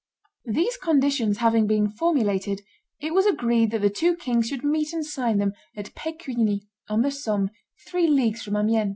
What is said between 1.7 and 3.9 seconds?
formulated, it was agreed that the